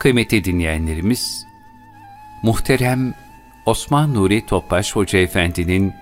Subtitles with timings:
[0.00, 1.46] Kıymetli dinleyenlerimiz,
[2.42, 3.14] muhterem
[3.66, 5.92] Osman Nuri Topbaş Hoca Efendi'nin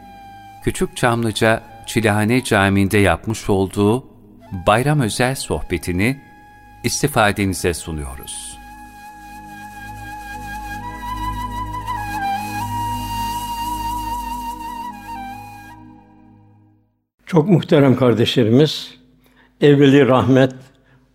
[0.64, 4.06] Küçük Çamlıca Çilehane Camii'nde yapmış olduğu
[4.66, 6.20] bayram özel sohbetini
[6.84, 8.58] istifadenize sunuyoruz.
[17.26, 18.94] Çok muhterem kardeşlerimiz,
[19.60, 20.54] evveli rahmet,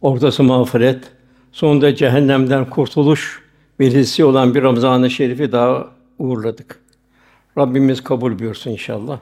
[0.01, 1.11] ortası mağfiret,
[1.53, 3.41] sonunda cehennemden kurtuluş
[3.79, 5.87] velisi olan bir Ramazan-ı Şerif'i daha
[6.19, 6.79] uğurladık.
[7.57, 9.19] Rabbimiz kabul buyursun inşallah.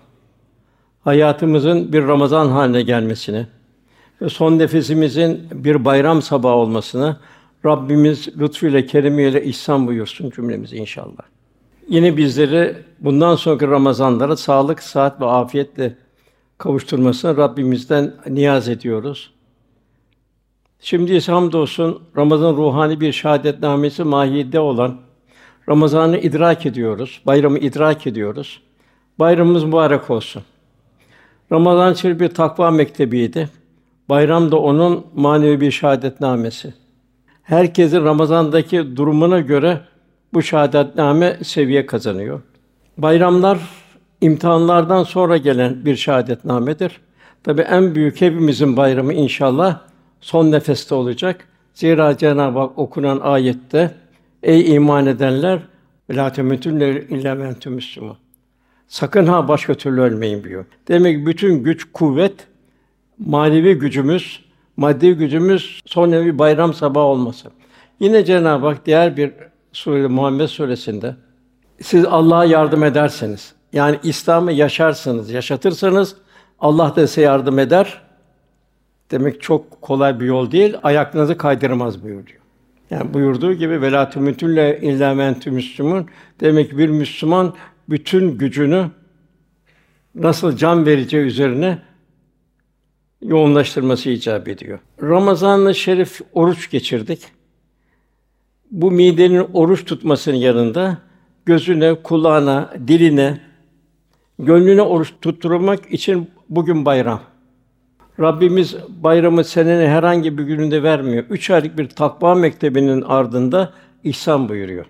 [1.04, 3.48] Hayatımızın bir Ramazan haline gelmesini
[4.22, 7.18] ve son nefesimizin bir bayram sabahı olmasını
[7.66, 11.24] Rabbimiz lütfuyla, keremiyle ihsan buyursun cümlemizi inşallah.
[11.90, 15.96] Yine bizleri bundan sonraki Ramazanlara sağlık, sıhhat ve afiyetle
[16.58, 19.34] kavuşturmasını Rabbimizden niyaz ediyoruz.
[20.84, 24.98] Şimdi ise hamdolsun Ramazan ruhani bir şahadetnamesi mahiyette olan
[25.70, 28.62] Ramazan'ı idrak ediyoruz, bayramı idrak ediyoruz.
[29.20, 30.44] Bayramımız mübarek olsun.
[31.52, 33.50] Ramazan için bir takva mektebiydi.
[34.10, 36.74] Bayram da onun manevi bir şahadetnamesi.
[37.44, 39.82] Herkesin Ramazan'daki durumuna göre
[40.34, 42.42] bu şahadetname seviye kazanıyor.
[42.98, 43.60] Bayramlar
[44.22, 47.02] imtihanlardan sonra gelen bir şahadetnamedir.
[47.44, 49.91] Tabi en büyük hepimizin bayramı inşallah
[50.22, 51.48] son nefeste olacak.
[51.74, 53.92] Zira Cenab-ı Hak okunan ayette
[54.44, 55.60] Ey iman edenler
[56.10, 58.18] la temutunne illa ve entum müslümun.
[58.88, 60.66] Sakın ha başka türlü ölmeyin diyor.
[60.88, 62.48] Demek ki bütün güç, kuvvet,
[63.20, 64.46] manevi gücümüz,
[64.78, 67.50] maddi gücümüz son bir bayram sabahı olması.
[68.00, 69.32] Yine Cenab-ı Hak diğer bir
[69.74, 71.16] sure Muhammed suresinde
[71.82, 76.16] siz Allah'a yardım ederseniz, yani İslam'ı yaşarsanız, yaşatırsanız
[76.60, 78.02] Allah da size yardım eder.
[79.12, 82.42] Demek çok kolay bir yol değil, ayaklarınızı kaydırmaz buyuruyor.
[82.90, 86.06] Yani buyurduğu gibi velâ tümütülle illâ mentü müslümün.
[86.40, 87.54] Demek ki bir Müslüman
[87.90, 88.92] bütün gücünü
[90.16, 91.78] nasıl can vereceği üzerine
[93.22, 94.80] yoğunlaştırması icap ediyor.
[95.02, 97.20] Ramazan-ı Şerif oruç geçirdik.
[98.72, 100.98] Bu midenin oruç tutmasının yanında
[101.46, 103.40] gözüne, kulağına, diline,
[104.40, 107.31] gönlüne oruç tutturmak için bugün bayram.
[108.20, 111.26] Rabbimiz bayramı senenin herhangi bir gününde vermiyor.
[111.30, 113.74] Üç aylık bir takva mektebinin ardında
[114.04, 114.86] ihsan buyuruyor.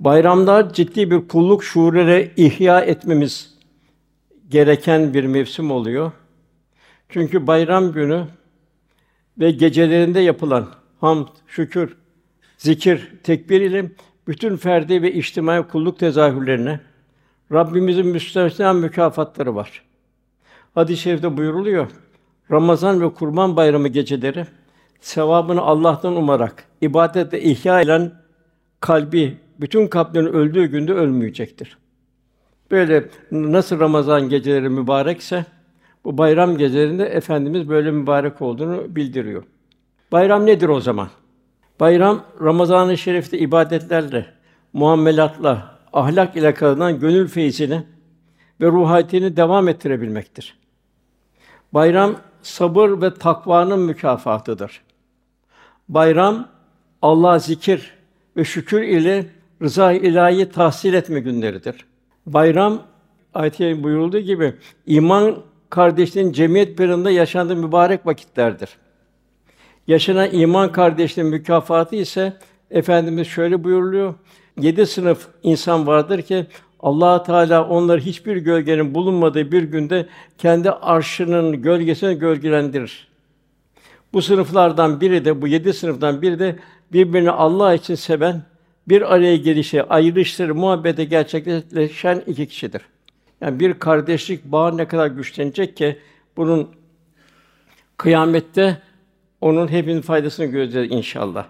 [0.00, 3.54] Bayramlar ciddi bir kulluk şuurları ihya etmemiz
[4.48, 6.12] gereken bir mevsim oluyor.
[7.08, 8.24] Çünkü bayram günü
[9.38, 10.68] ve gecelerinde yapılan
[11.00, 11.96] hamd, şükür,
[12.58, 13.90] zikir, tekbir ile
[14.28, 16.80] bütün ferdi ve içtimai kulluk tezahürlerine
[17.52, 19.82] Rabbimizin müstesna mükafatları var.
[20.74, 21.90] Hadis-i şerifte buyuruluyor.
[22.52, 24.46] Ramazan ve Kurban Bayramı geceleri
[25.00, 28.12] sevabını Allah'tan umarak ibadetle ihya eden
[28.80, 31.78] kalbi bütün kalplerin öldüğü günde ölmeyecektir.
[32.70, 35.44] Böyle nasıl Ramazan geceleri mübarekse
[36.04, 39.42] bu bayram gecelerinde efendimiz böyle mübarek olduğunu bildiriyor.
[40.12, 41.08] Bayram nedir o zaman?
[41.80, 44.26] Bayram Ramazan-ı Şerif'te ibadetlerle,
[44.72, 47.82] muamelatla, ahlak ile kazanılan gönül feyzini
[48.60, 50.56] ve ruhiyetini devam ettirebilmektir.
[51.74, 54.82] Bayram sabır ve takvanın mükafatıdır.
[55.88, 56.48] Bayram
[57.02, 57.94] Allah zikir
[58.36, 59.26] ve şükür ile
[59.62, 61.84] rıza ilahi tahsil etme günleridir.
[62.26, 62.82] Bayram
[63.34, 64.54] ayet buyurulduğu gibi
[64.86, 65.36] iman
[65.70, 68.70] kardeşliğin cemiyet birinde yaşandığı mübarek vakitlerdir.
[69.86, 72.32] Yaşanan iman kardeşliğin mükafatı ise
[72.70, 74.14] efendimiz şöyle buyuruluyor.
[74.60, 76.46] Yedi sınıf insan vardır ki
[76.82, 80.06] Allah Teala onları hiçbir gölgenin bulunmadığı bir günde
[80.38, 83.08] kendi arşının gölgesine gölgelendirir.
[84.12, 86.56] Bu sınıflardan biri de bu yedi sınıftan biri de
[86.92, 88.42] birbirini Allah için seven,
[88.88, 92.82] bir araya gelişe, ayrıştırı, muhabbete gerçekleşen iki kişidir.
[93.40, 95.98] Yani bir kardeşlik bağı ne kadar güçlenecek ki
[96.36, 96.68] bunun
[97.96, 98.78] kıyamette
[99.40, 101.46] onun hepinin faydasını göreceğiz inşallah.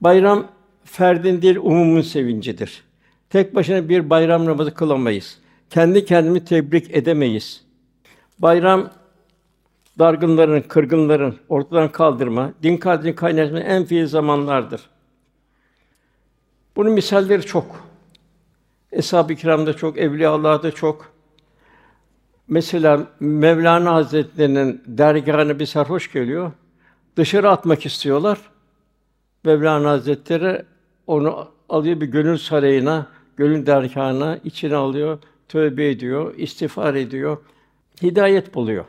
[0.00, 0.46] Bayram
[0.84, 2.87] ferdin değil umumun sevincidir.
[3.30, 5.38] Tek başına bir bayram namazı kılamayız.
[5.70, 7.64] Kendi kendimi tebrik edemeyiz.
[8.38, 8.90] Bayram
[9.98, 14.80] dargınların, kırgınların ortadan kaldırma, din kardeşliğin kaynaşma en fiil zamanlardır.
[16.76, 17.88] Bunun misalleri çok.
[18.92, 21.12] Eshab-ı Kiram'da çok, Evliyaullah'da çok.
[22.48, 26.52] Mesela Mevlana Hazretleri'nin dergâhına bir sarhoş geliyor.
[27.16, 28.38] Dışarı atmak istiyorlar.
[29.44, 30.64] Mevlana Hazretleri
[31.06, 33.06] onu alıyor bir gönül sarayına,
[33.38, 35.18] gönül dergâhına içine alıyor,
[35.48, 37.38] tövbe ediyor, istiğfar ediyor,
[38.02, 38.84] hidayet buluyor.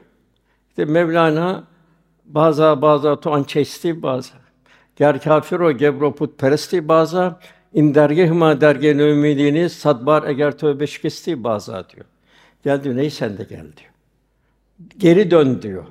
[0.69, 1.63] İşte Mevlana
[2.25, 4.33] bazı bazı tuan çesti bazı
[4.95, 7.39] Ger kafir o gebro peresti baza
[7.73, 12.05] in dergehma dergen ümidini sadbar eğer tövbe şikesti baza diyor.
[12.63, 13.91] Gel diyor ney sen de gel diyor.
[14.97, 15.85] Geri dön diyor.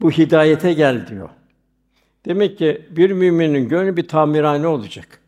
[0.00, 1.28] Bu hidayete gel diyor.
[2.26, 5.20] Demek ki bir müminin gönlü bir tamirhane olacak.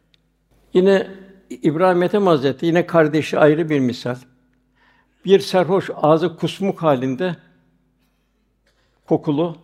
[0.75, 1.07] Yine
[1.63, 4.17] İbrahim Ethem Hazretleri yine kardeşi ayrı bir misal.
[5.25, 7.37] Bir serhoş ağzı kusmuk halinde
[9.07, 9.57] kokulu,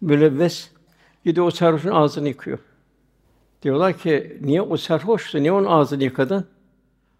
[0.00, 0.70] mülevves
[1.24, 2.58] gidiyor o serhoşun ağzını yıkıyor.
[3.62, 5.38] Diyorlar ki niye o serhoştu?
[5.38, 6.46] Niye onun ağzını yıkadın?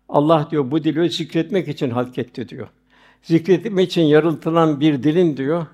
[0.09, 2.69] Allah diyor bu dili zikretmek için halk etti diyor.
[3.23, 5.67] Zikretmek için yaratılan bir dilin diyor.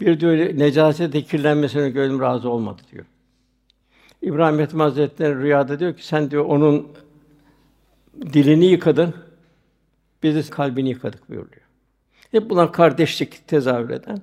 [0.00, 3.04] Bir diyor necasete kirlenmesine gönlüm razı olmadı diyor.
[4.22, 6.88] İbrahim Ethem Hazretleri rüyada diyor ki sen diyor onun
[8.20, 9.14] dilini yıkadın.
[10.22, 11.62] Biz de kalbini yıkadık buyuruyor.
[12.30, 14.22] Hep bunlar kardeşlik tezahür eden.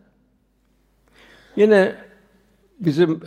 [1.55, 1.95] Yine
[2.79, 3.21] bizim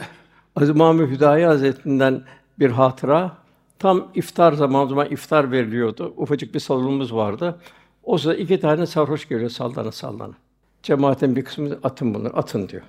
[0.57, 2.23] Aziz Mahmud Hüdayi Hazretlerinden
[2.59, 3.37] bir hatıra.
[3.79, 6.15] Tam iftar zamanı zaman iftar veriliyordu.
[6.17, 7.61] Ufacık bir salonumuz vardı.
[8.05, 10.35] O sırada iki tane sarhoş geliyor sallana sallana.
[10.83, 12.83] Cemaatin bir kısmı atın bunları, atın diyor.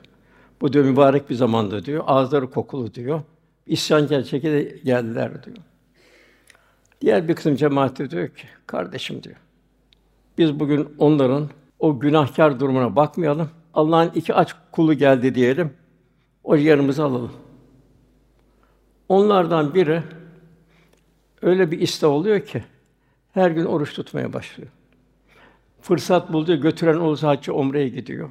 [0.62, 2.04] Bu diyor mübarek bir zamanda diyor.
[2.08, 3.22] Ağızları kokulu diyor.
[3.66, 5.58] İsyankâr şekilde geldiler diyor.
[7.02, 9.36] Diğer bir kısım cemaati diyor ki, kardeşim diyor.
[10.38, 11.50] Biz bugün onların
[11.80, 13.50] o günahkar durumuna bakmayalım.
[13.74, 15.74] Allah'ın iki aç kulu geldi diyelim.
[16.44, 17.32] O yanımızı alalım.
[19.10, 20.04] Onlardan biri
[21.42, 22.64] öyle bir iste oluyor ki
[23.32, 24.70] her gün oruç tutmaya başlıyor.
[25.82, 28.30] Fırsat bulduğu götüren olursa haccı umreye gidiyor.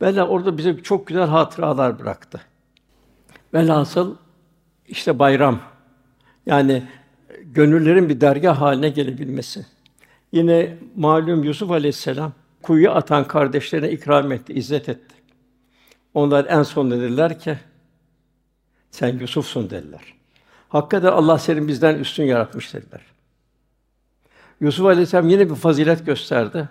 [0.00, 2.40] Bella orada bize çok güzel hatıralar bıraktı.
[3.54, 4.16] Velhasıl
[4.88, 5.60] işte bayram.
[6.46, 6.82] Yani
[7.54, 9.66] gönüllerin bir dergah haline gelebilmesi.
[10.32, 15.14] Yine malum Yusuf Aleyhisselam kuyuya atan kardeşlerine ikram etti, izzet etti.
[16.14, 17.58] Onlar en son dediler ki
[18.90, 20.14] sen Yusuf'sun dediler.
[20.68, 23.00] Hakikaten Allah seni bizden üstün yaratmış dediler.
[24.60, 26.68] Yusuf Aleyhisselam yine bir fazilet gösterdi.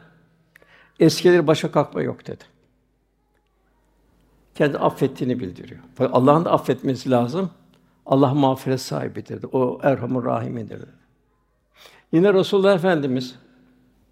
[1.00, 2.44] Eskileri başa kalkma yok dedi.
[4.56, 5.80] Kendi affettiğini bildiriyor.
[6.00, 7.52] Allah'ın da affetmesi lazım.
[8.06, 9.46] Allah mağfiret sahibidir.
[9.52, 10.80] O Erhamur Rahimidir.
[12.12, 13.36] Yine Resulullah Efendimiz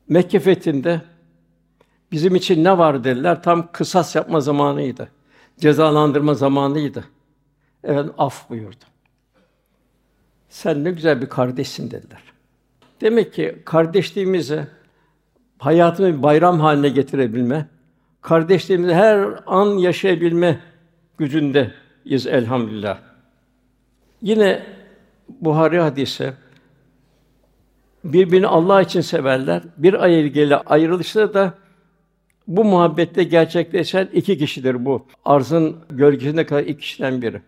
[0.10, 1.02] Mekke fethinde
[2.12, 3.44] bizim için ne var dediler.
[3.44, 5.12] Tam kısas yapma zamanıydı.
[5.60, 7.04] Cezalandırma zamanıydı.
[7.84, 8.86] Evet af buyurdu.
[10.50, 12.22] Sen ne güzel bir kardeşsin dediler.
[13.02, 14.68] Demek ki kardeşliğimizi
[15.60, 17.68] hayatını bir bayram haline getirebilme,
[18.22, 20.60] kardeşliğimizi her an yaşayabilme
[21.18, 23.11] gücündeyiz elhamdülillah.
[24.22, 24.64] Yine
[25.42, 26.34] Buhari hadisi
[28.04, 29.62] birbirini Allah için severler.
[29.78, 31.54] Bir ay ilgili ayrılışta da
[32.48, 35.06] bu muhabbette gerçekleşen iki kişidir bu.
[35.26, 37.42] Arzın gölgesinde kadar iki kişiden biri.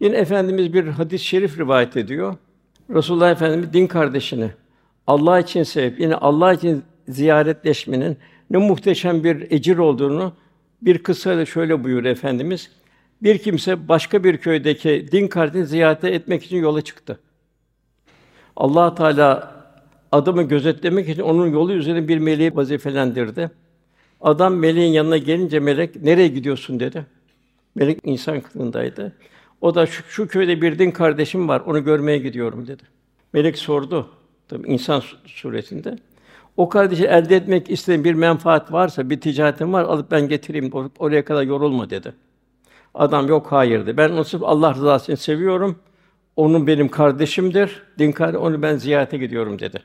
[0.00, 2.36] Yine efendimiz bir hadis-i şerif rivayet ediyor.
[2.90, 4.50] Resulullah Efendimiz din kardeşini
[5.06, 8.16] Allah için sevip yine Allah için ziyaretleşmenin
[8.50, 10.32] ne muhteşem bir ecir olduğunu
[10.82, 12.70] bir kıssayla şöyle buyuruyor efendimiz.
[13.22, 17.20] Bir kimse başka bir köydeki din kardeşini ziyaret etmek için yola çıktı.
[18.56, 19.54] Allah Teala
[20.12, 23.50] adamı gözetlemek için onun yolu üzerine bir meleği vazifelendirdi.
[24.20, 27.06] Adam meleğin yanına gelince melek nereye gidiyorsun dedi.
[27.74, 29.12] Melek insan kılığındaydı.
[29.60, 32.82] O da şu, şu köyde bir din kardeşim var, onu görmeye gidiyorum dedi.
[33.32, 34.08] Melek sordu.
[34.48, 35.98] Tabi insan suretinde.
[36.56, 41.24] O kardeşi elde etmek istediğin bir menfaat varsa, bir ticaretin var, alıp ben getireyim, oraya
[41.24, 42.12] kadar yorulma dedi.
[42.94, 43.96] Adam yok hayırdı.
[43.96, 45.78] Ben onu sırf Allah rızası için seviyorum.
[46.36, 47.82] Onun benim kardeşimdir.
[47.98, 49.82] Din kardeşi, onu ben ziyarete gidiyorum dedi.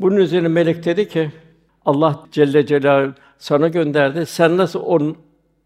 [0.00, 1.30] Bunun üzerine melek dedi ki
[1.84, 4.26] Allah Celle Celal sana gönderdi.
[4.26, 5.16] Sen nasıl onun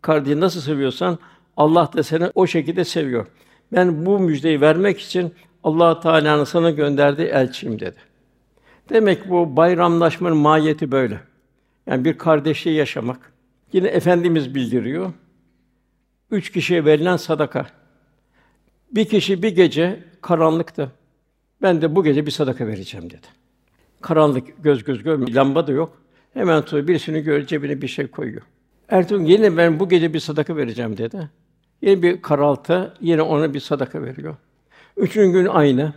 [0.03, 1.19] kardeşi nasıl seviyorsan
[1.57, 3.27] Allah da seni o şekilde seviyor.
[3.73, 7.97] Ben bu müjdeyi vermek için Allah Teala'nın sana gönderdiği elçiyim dedi.
[8.89, 11.21] Demek bu bayramlaşmanın mahiyeti böyle.
[11.87, 13.33] Yani bir kardeşliği yaşamak.
[13.73, 15.13] Yine efendimiz bildiriyor.
[16.31, 17.67] Üç kişiye verilen sadaka.
[18.93, 20.93] Bir kişi bir gece karanlıktı.
[21.63, 23.27] Ben de bu gece bir sadaka vereceğim dedi.
[24.01, 26.03] Karanlık, göz göz görmüyor, lamba da yok.
[26.35, 28.43] Hemen tutuyor, birisini görüyor, cebine bir şey koyuyor.
[28.89, 31.31] Ertuğrul yine ben bu gece bir sadaka vereceğim dedi.
[31.83, 34.37] Yine bir karaltı, yine ona bir sadaka veriyor.
[34.97, 35.93] Üçüncü gün aynı.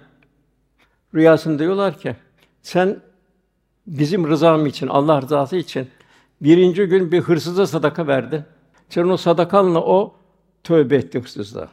[1.16, 2.16] Rüyasında diyorlar ki,
[2.62, 3.00] sen
[3.88, 5.88] bizim rızam için, Allah rızası için
[6.42, 8.42] birinci gün bir hırsıza sadaka verdin.
[8.90, 10.16] Sen o sadakanla o
[10.64, 11.70] tövbe etti hırsızlığa.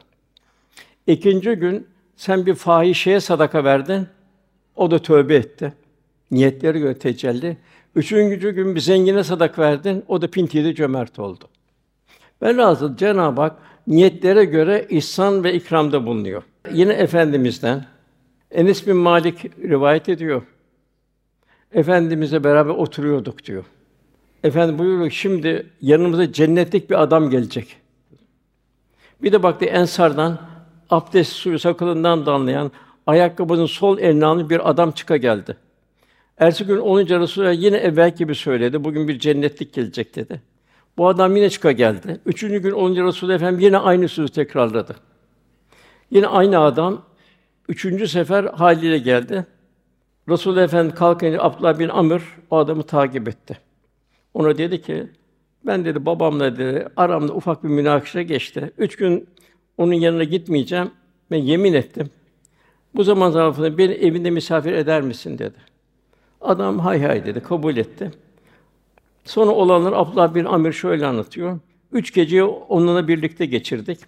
[1.06, 4.06] İkinci gün sen bir fahişeye sadaka verdin.
[4.76, 5.72] O da tövbe etti.
[6.30, 7.56] Niyetleri göre tecelli.
[7.94, 10.04] Üçüncü gün bir zengine sadaka verdin.
[10.08, 11.44] O da pintiydi cömert oldu.
[12.42, 13.56] Velhasıl Cenab-ı Hak
[13.86, 16.42] niyetlere göre ihsan ve ikramda bulunuyor.
[16.72, 17.84] Yine efendimizden
[18.50, 20.42] Enes bin Malik rivayet ediyor.
[21.72, 23.64] Efendimizle beraber oturuyorduk diyor.
[24.44, 27.76] Efendim buyuruyor şimdi yanımıza cennetlik bir adam gelecek.
[29.22, 30.38] Bir de baktı ensardan
[30.90, 32.72] abdest suyu sakalından damlayan
[33.06, 35.56] ayakkabının sol eline alan bir adam çıka geldi.
[36.38, 38.84] Ertesi gün olunca Resulullah yine evvel gibi söyledi.
[38.84, 40.42] Bugün bir cennetlik gelecek dedi.
[40.98, 42.20] Bu adam yine çıka geldi.
[42.26, 44.96] Üçüncü gün olunca Resulullah Efendimiz yine aynı sözü tekrarladı.
[46.10, 47.02] Yine aynı adam
[47.68, 49.46] üçüncü sefer haliyle geldi.
[50.28, 53.58] Resulullah Efendimiz kalkınca Abdullah bin Amr o adamı takip etti.
[54.34, 55.08] Ona dedi ki,
[55.66, 58.72] ben dedi babamla dedi aramda ufak bir münakaşa geçti.
[58.78, 59.28] Üç gün
[59.78, 60.90] onun yanına gitmeyeceğim.
[61.30, 62.10] Ben yemin ettim.
[62.94, 65.56] Bu zaman zarfında beni evinde misafir eder misin dedi.
[66.40, 68.10] Adam hay hay dedi, kabul etti.
[69.24, 71.58] Sonra olanlar Abdullah bin Amir şöyle anlatıyor.
[71.92, 73.98] Üç geceyi onunla birlikte geçirdik.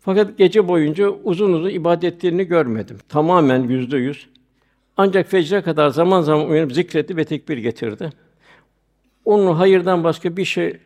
[0.00, 2.98] Fakat gece boyunca uzun uzun ibadetlerini görmedim.
[3.08, 4.28] Tamamen yüzde yüz.
[4.96, 8.10] Ancak fecre kadar zaman zaman uyanıp zikretti ve tekbir getirdi.
[9.24, 10.78] Onun hayırdan başka bir şey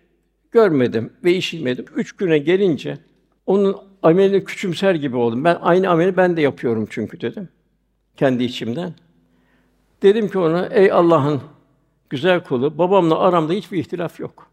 [0.50, 1.84] görmedim ve işitmedim.
[1.96, 2.98] Üç güne gelince
[3.46, 5.44] onun amelini küçümser gibi oldum.
[5.44, 7.48] Ben aynı ameli ben de yapıyorum çünkü dedim.
[8.16, 8.94] Kendi içimden.
[10.02, 11.40] Dedim ki ona, ey Allah'ın
[12.10, 14.50] güzel kulu, babamla aramda hiçbir ihtilaf yok.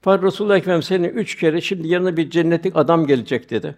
[0.00, 3.76] Fakat Resulullah Efendimiz seni üç kere şimdi yanına bir cennetlik adam gelecek dedi.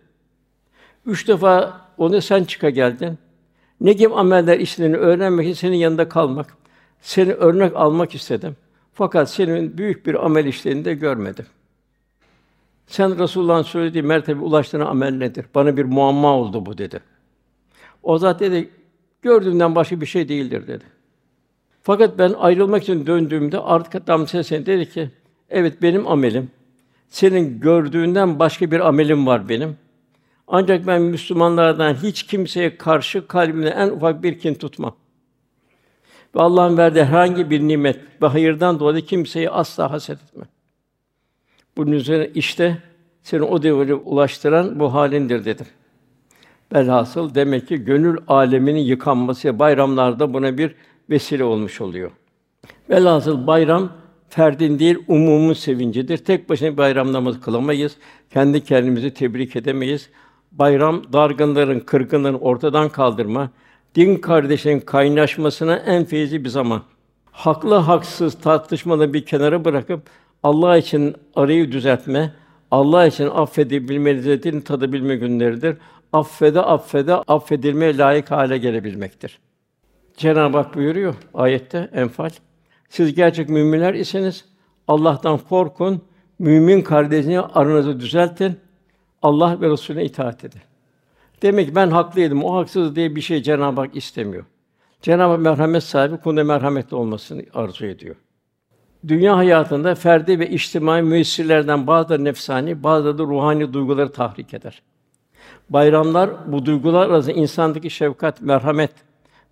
[1.07, 3.19] Üç defa onu sen çıka geldin.
[3.81, 6.57] Ne gibi ameller işlerini öğrenmek için senin yanında kalmak,
[7.01, 8.57] seni örnek almak istedim.
[8.95, 11.47] Fakat senin büyük bir amel işlerini de görmedim.
[12.87, 15.47] Sen Resulullah'ın söylediği mertebe ulaştığın amel nedir?
[15.55, 17.01] Bana bir muamma oldu bu dedi.
[18.03, 18.71] O zat dedi,
[19.23, 20.85] gördüğümden başka bir şey değildir dedi.
[21.83, 25.11] Fakat ben ayrılmak için döndüğümde artık adam sesine dedi ki,
[25.51, 26.51] evet benim amelim,
[27.09, 29.77] senin gördüğünden başka bir amelim var benim.
[30.49, 34.97] Ancak ben Müslümanlardan hiç kimseye karşı kalbimde en ufak bir kin tutmam.
[36.37, 40.49] Ve Allah'ın verdiği herhangi bir nimet ve hayırdan dolayı kimseyi asla haset etmem.
[41.77, 42.79] Bunun üzerine işte
[43.23, 45.67] seni o devre ulaştıran bu halindir dedim.
[46.75, 50.75] Velhasıl demek ki gönül aleminin yıkanması bayramlarda buna bir
[51.11, 52.11] vesile olmuş oluyor.
[52.91, 53.93] Velhasıl bayram
[54.29, 56.19] ferdin değil umumun sevincidir.
[56.19, 57.97] Tek başına bir bayram namazı kılamayız.
[58.31, 60.11] Kendi kendimizi tebrik edemeyiz.
[60.53, 63.51] Bayram dargınların, kırgınların ortadan kaldırma,
[63.95, 66.83] din kardeşlerin kaynaşmasına en feyizli bir zaman.
[67.33, 70.03] Haklı haksız tartışmaları bir kenara bırakıp
[70.43, 72.33] Allah için arayı düzeltme,
[72.71, 75.77] Allah için affedebilme lezzetini tadabilme günleridir.
[76.13, 79.39] Affede affede affedilmeye layık hale gelebilmektir.
[80.17, 82.31] Cenab-ı Hak buyuruyor ayette Enfal.
[82.89, 84.45] Siz gerçek müminler iseniz
[84.89, 86.03] Allah'tan korkun,
[86.39, 88.59] mümin kardeşini aranızı düzeltin.
[89.23, 90.61] Allah ve Resulüne itaat edin.
[91.43, 94.45] Demek ki ben haklıydım, o haksız diye bir şey Cenab-ı Hak istemiyor.
[95.03, 98.17] Cenab-ı Hak merhamet sahibi, kuluna merhametli olmasını arzu ediyor.
[99.09, 104.83] Dünya hayatında ferdi ve içtimai müessirlerden bazıları nefsani, bazıları da ruhani duyguları tahrik eder.
[105.71, 108.91] Bayramlar bu duygular arasında insandaki şefkat, merhamet,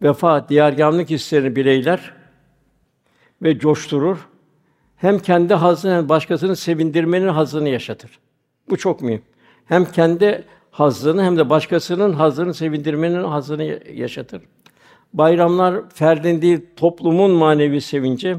[0.03, 2.15] vefa, diyargâmlık hislerini bireyler
[3.43, 4.29] ve coşturur.
[4.97, 8.19] Hem kendi hazını hem başkasını sevindirmenin hazını yaşatır.
[8.71, 9.23] Bu çok mühim.
[9.65, 14.43] Hem kendi hazzını hem de başkasının hazzını sevindirmenin hazzını yaşatır.
[15.15, 18.37] Bayramlar ferdin değil toplumun manevi sevinci,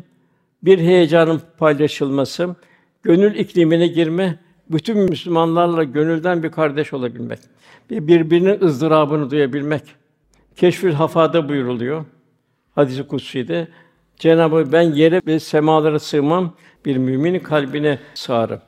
[0.63, 2.55] bir heyecanın paylaşılması,
[3.03, 7.39] gönül iklimine girme, bütün Müslümanlarla gönülden bir kardeş olabilmek,
[7.89, 9.83] bir birbirinin ızdırabını duyabilmek.
[10.55, 12.05] Keşfül Hafada buyuruluyor.
[12.75, 13.67] Hadis-i kutsi'de
[14.17, 16.53] Cenab-ı ben yere ve semalara sığmam,
[16.85, 18.59] bir müminin kalbine sığarım.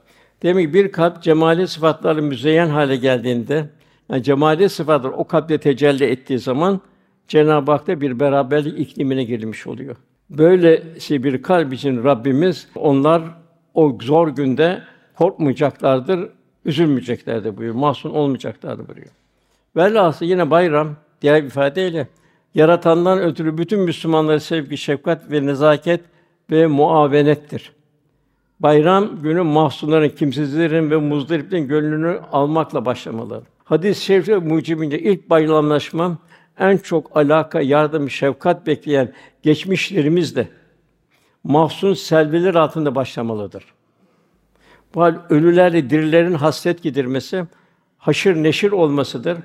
[0.45, 3.65] Demek ki bir kalp cemali sıfatlarla müzeyyen hale geldiğinde,
[4.09, 6.81] yani cemali sıfatlar o kalpte tecelli ettiği zaman
[7.27, 9.95] Cenab-ı Hak'ta bir beraberlik iklimine girmiş oluyor.
[10.29, 13.21] Böylesi bir kalp için Rabbimiz onlar
[13.73, 14.81] o zor günde
[15.15, 16.29] korkmayacaklardır,
[16.65, 17.75] üzülmeyeceklerdir buyuruyor.
[17.75, 19.11] Mahzun olmayacaklardır buyuruyor.
[19.75, 22.07] Velhâsıl yine bayram diğer ifadeyle
[22.55, 26.01] yaratandan ötürü bütün Müslümanlara sevgi, şefkat ve nezaket
[26.51, 27.74] ve muavenettir.
[28.59, 33.43] Bayram günü mahzunların, kimsizlerin ve muzdariplerin gönlünü almakla başlamalı.
[33.63, 36.17] Hadis-i şerifte mucibince ilk bayramlaşma
[36.59, 40.47] en çok alaka, yardım, şefkat bekleyen geçmişlerimizle
[41.43, 43.65] mahzun selviler altında başlamalıdır.
[44.95, 47.45] Bu hal ölülerle dirilerin hasret gidirmesi,
[47.97, 49.37] haşır neşir olmasıdır.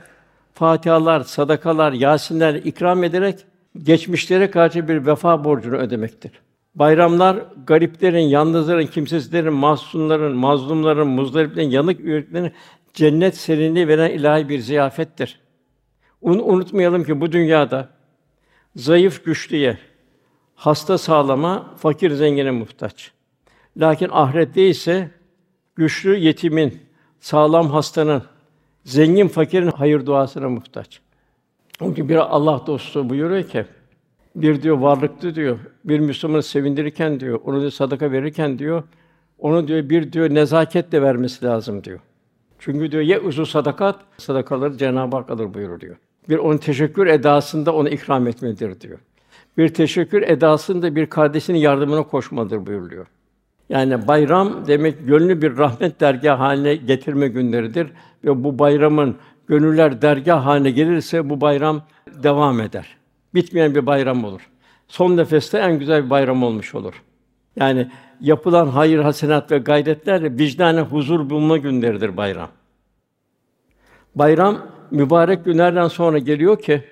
[0.54, 3.46] Fatihalar, sadakalar, yasinler ikram ederek
[3.82, 6.32] geçmişlere karşı bir vefa borcunu ödemektir.
[6.74, 12.52] Bayramlar gariplerin, yalnızların, kimsesizlerin, mahzunların, mazlumların, muzdariplerin, yanık yüreklerin
[12.94, 15.40] cennet serinliği veren ilahi bir ziyafettir.
[16.22, 17.88] Onu unutmayalım ki bu dünyada
[18.76, 19.78] zayıf güçlüye,
[20.54, 23.12] hasta sağlama, fakir zengine muhtaç.
[23.76, 25.10] Lakin ahirette ise
[25.76, 26.82] güçlü yetimin,
[27.20, 28.22] sağlam hastanın,
[28.84, 31.00] zengin fakirin hayır duasına muhtaç.
[31.78, 33.64] Çünkü bir Allah dostu buyuruyor ki
[34.42, 35.58] bir diyor varlıklı diyor.
[35.84, 38.82] Bir Müslümanı sevindirirken diyor, onu diyor sadaka verirken diyor,
[39.38, 42.00] onu diyor bir diyor nezaketle vermesi lazım diyor.
[42.58, 45.96] Çünkü diyor ye uzu sadakat, sadakaları Cenab-ı Hak alır buyurur diyor.
[46.28, 48.98] Bir onun teşekkür edasında onu ikram etmedir diyor.
[49.58, 53.06] Bir teşekkür edasında bir kardeşinin yardımına koşmadır buyuruyor.
[53.68, 57.86] Yani bayram demek gönlü bir rahmet dergah haline getirme günleridir
[58.24, 59.16] ve bu bayramın
[59.46, 61.82] gönüller dergah haline gelirse bu bayram
[62.22, 62.99] devam eder.
[63.34, 64.48] Bitmeyen bir bayram olur.
[64.88, 67.02] Son nefeste en güzel bir bayram olmuş olur.
[67.56, 72.48] Yani yapılan hayır, hasenat ve gayretlerle vicdane huzur bulma günleridir bayram.
[74.14, 74.58] Bayram
[74.90, 76.84] mübarek günlerden sonra geliyor ki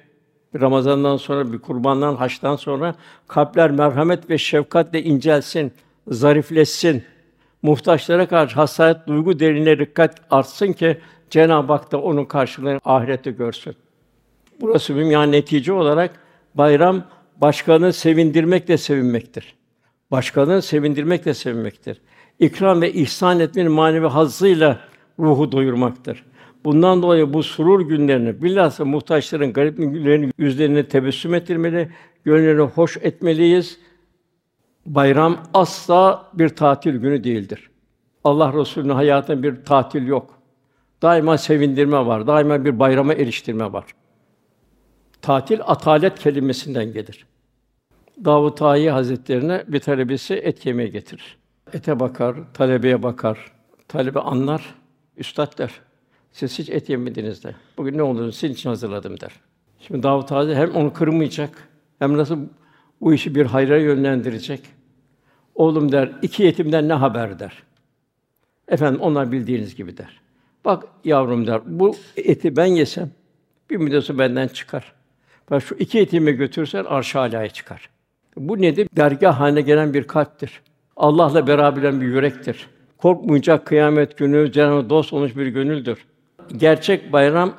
[0.61, 2.95] Ramazan'dan sonra, bir kurbandan, haçtan sonra
[3.29, 5.73] kalpler merhamet ve şefkatle incelsin,
[6.09, 7.05] zarifleşsin.
[7.63, 10.99] Muhtaçlara karşı hassasiyet, duygu derinliğe dikkat artsın ki
[11.31, 13.77] Cenab-ı Hak da onun karşılığını ahirette görsün.
[14.61, 15.11] Burası mühim.
[15.11, 16.11] Yani netice olarak
[16.59, 17.05] bayram
[17.37, 19.55] başkanı sevindirmekle sevinmektir.
[20.11, 22.01] Başkanı sevindirmekle sevinmektir.
[22.39, 24.81] İkram ve ihsan etmenin manevi hazzıyla
[25.19, 26.25] ruhu doyurmaktır.
[26.65, 31.89] Bundan dolayı bu surur günlerini, bilhassa muhtaçların, garip günlerini yüzlerine tebessüm ettirmeli,
[32.25, 33.79] gönüllerini hoş etmeliyiz.
[34.87, 37.71] Bayram asla bir tatil günü değildir.
[38.25, 40.39] Allah Resulü'nün hayatında bir tatil yok.
[41.03, 43.85] Daima sevindirme var, daima bir bayrama eriştirme var.
[45.23, 47.27] Tatil atalet kelimesinden gelir.
[48.25, 51.37] Davud Tayi Hazretlerine bir talebesi et yemeği getirir.
[51.73, 53.53] Ete bakar, talebeye bakar.
[53.89, 54.75] Talebe anlar,
[55.17, 55.71] üstad der.
[56.33, 57.55] Siz hiç et yemediniz de.
[57.77, 59.33] Bugün ne olduğunu sizin için hazırladım der.
[59.81, 62.39] Şimdi Davud Tazi hem onu kırmayacak, hem nasıl
[63.01, 64.61] bu işi bir hayra yönlendirecek.
[65.55, 67.63] Oğlum der, iki yetimden ne haber der.
[68.69, 70.21] Efendim onlar bildiğiniz gibi der.
[70.65, 73.11] Bak yavrum der, bu eti ben yesem
[73.71, 74.98] bir müddet benden çıkar.
[75.51, 77.89] Bak şu iki yetimi götürsen arş-ı çıkar.
[78.37, 78.89] Bu nedir?
[78.97, 80.61] Dergah haline gelen bir kalptir.
[80.97, 82.67] Allah'la beraber bir yürektir.
[82.99, 86.05] Korkmayacak kıyamet günü cenab dost olmuş bir gönüldür.
[86.57, 87.55] Gerçek bayram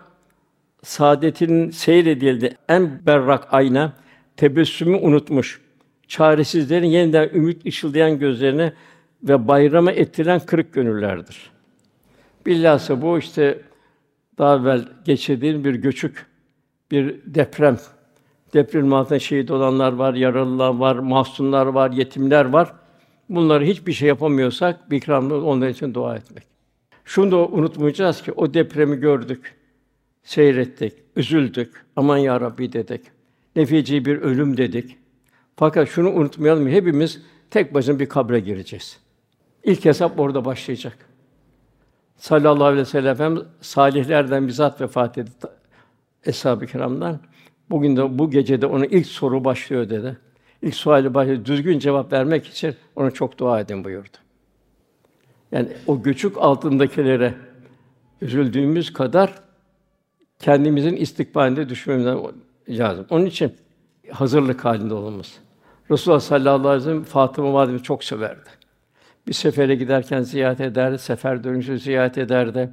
[0.84, 3.94] saadetinin seyredildi en berrak ayna
[4.38, 5.62] tebessümü unutmuş.
[6.08, 8.74] Çaresizlerin yeniden ümit ışıldayan gözlerine
[9.24, 11.52] ve bayrama ettiren kırık gönüllerdir.
[12.46, 13.62] Bilhassa bu işte
[14.38, 16.26] daha evvel geçirdiğim bir göçük,
[16.92, 17.78] bir deprem.
[18.54, 22.74] Deprem altında şehit olanlar var, yaralılar var, mahzunlar var, yetimler var.
[23.30, 26.44] Bunları hiçbir şey yapamıyorsak bir ikramla onlar için dua etmek.
[27.06, 29.56] Şunu da unutmayacağız ki o depremi gördük,
[30.24, 31.86] seyrettik, üzüldük.
[31.96, 33.02] Aman ya Rabbi dedik.
[33.56, 34.98] Nefeci bir ölüm dedik.
[35.56, 37.22] Fakat şunu unutmayalım hepimiz
[37.52, 39.00] tek başına bir kabre gireceğiz.
[39.64, 40.98] İlk hesap orada başlayacak.
[42.18, 45.48] Sallallahu aleyhi ve sellem salihlerden bizzat vefat etti
[46.26, 47.20] eshab-ı kiramdan.
[47.70, 50.18] Bugün de bu gecede onun ilk soru başlıyor dedi.
[50.62, 51.46] İlk suali başlıyor.
[51.46, 54.18] Düzgün cevap vermek için ona çok dua edin buyurdu.
[55.52, 57.34] Yani o göçük altındakilere
[58.22, 59.34] üzüldüğümüz kadar
[60.40, 62.34] kendimizin istikbalinde düşünmemiz
[62.70, 63.06] lazım.
[63.10, 63.54] Onun için
[64.12, 65.40] hazırlık halinde olmamız.
[65.92, 68.50] Resulullah sallallahu aleyhi ve sellem Fatıma validemi çok severdi.
[69.28, 72.70] Bir sefere giderken ziyaret ederdi, sefer dönüşü ziyaret ederdi.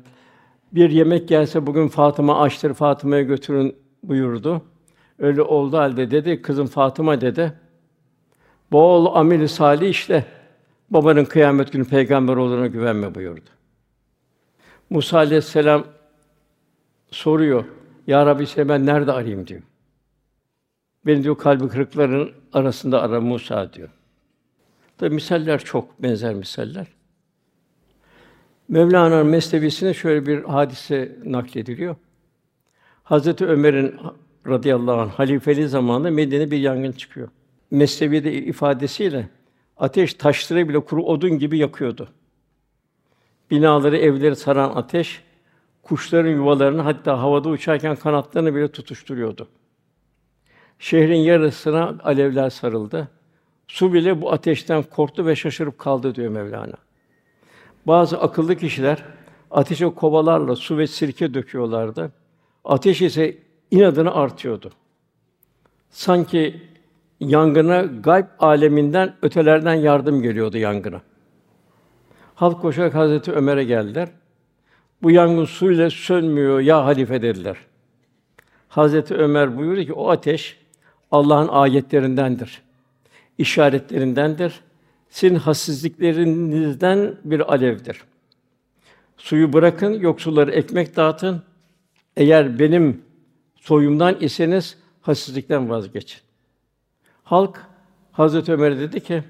[0.73, 4.63] Bir yemek gelse bugün Fatıma açtır, Fatıma'ya götürün buyurdu.
[5.19, 7.53] Öyle oldu halde dedi, kızım Fatıma dedi.
[8.73, 10.25] Bol ameli salih işte.
[10.91, 13.51] Babanın kıyamet günü peygamber olduğuna güvenme buyurdu.
[14.91, 15.85] Musa aleyhisselam
[17.11, 17.65] soruyor.
[18.07, 19.63] Ya Rabbi seni ben nerede arayayım diyor.
[21.07, 23.89] Beni diyor kalbi kırıkların arasında ara Musa diyor.
[24.99, 26.87] Tabi misaller çok benzer misaller.
[28.69, 31.97] Mevlana'nın Mesnevisine şöyle bir hadise naklediliyor.
[33.03, 33.95] Hazreti Ömer'in
[34.47, 37.29] radıyallahu anh halifeli zamanında Medine'de bir yangın çıkıyor.
[37.71, 39.29] Mesnevi'de ifadesiyle
[39.77, 42.09] ateş taşları bile kuru odun gibi yakıyordu.
[43.51, 45.23] Binaları, evleri saran ateş
[45.83, 49.49] kuşların yuvalarını hatta havada uçarken kanatlarını bile tutuşturuyordu.
[50.79, 53.09] Şehrin yarısına alevler sarıldı.
[53.69, 56.77] Su bile bu ateşten korktu ve şaşırıp kaldı diyor Mevlana.
[57.87, 59.03] Bazı akıllı kişiler
[59.51, 62.13] ateşe kovalarla su ve sirke döküyorlardı.
[62.65, 63.37] Ateş ise
[63.71, 64.71] inadına artıyordu.
[65.91, 66.63] Sanki
[67.21, 71.01] yangına gayb aleminden ötelerden yardım geliyordu yangına.
[72.35, 74.09] Halk koşarak Hazreti Ömer'e geldiler.
[75.03, 77.57] Bu yangın suyla sönmüyor ya halife dediler.
[78.69, 80.61] Hazreti Ömer buyurdu ki o ateş
[81.11, 82.63] Allah'ın ayetlerindendir.
[83.39, 84.61] işaretlerindendir.
[85.11, 88.03] Sizin hassizliklerinizden bir alevdir.
[89.17, 91.43] Suyu bırakın, yoksulları ekmek dağıtın.
[92.17, 93.03] Eğer benim
[93.61, 96.21] soyumdan iseniz hassizlikten vazgeçin.
[97.25, 97.67] Halk
[98.13, 99.23] Hazreti Ömer dedi ki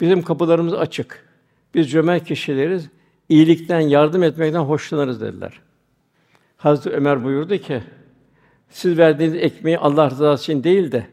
[0.00, 1.26] bizim kapılarımız açık.
[1.74, 2.88] Biz cömert kişileriz.
[3.28, 5.60] iyilikten, yardım etmekten hoşlanırız dediler.
[6.56, 7.82] Hazreti Ömer buyurdu ki
[8.68, 11.06] siz verdiğiniz ekmeği Allah rızası için değil de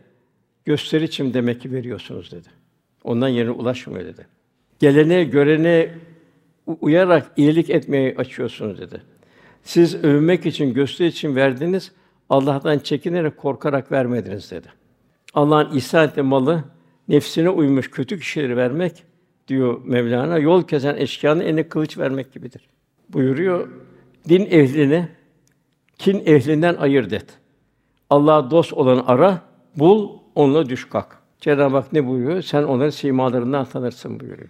[0.66, 2.48] gösteri için demek ki veriyorsunuz dedi.
[3.08, 4.28] Ondan yerine ulaşmıyor dedi.
[4.80, 5.90] Gelene, görene
[6.82, 9.02] uyarak iyilik etmeye açıyorsunuz dedi.
[9.64, 11.92] Siz övmek için, gösteri için verdiniz,
[12.30, 14.68] Allah'tan çekinerek, korkarak vermediniz dedi.
[15.34, 16.64] Allah'ın ihsan ettiği malı
[17.08, 19.04] nefsine uymuş kötü kişileri vermek
[19.48, 22.62] diyor Mevlana, yol kesen eşkıyanın eline kılıç vermek gibidir.
[23.10, 23.68] Buyuruyor,
[24.30, 25.08] din ehlini
[25.98, 27.26] kin ehlinden ayırt et.
[28.10, 29.42] Allah'a dost olan ara,
[29.76, 31.27] bul, onunla düş kalk.
[31.42, 32.42] Cenab-ı Hak ne buyuruyor?
[32.42, 34.50] Sen onların simalarından tanırsın buyuruyor.